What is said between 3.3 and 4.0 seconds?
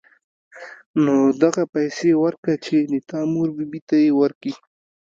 مور بي بي ته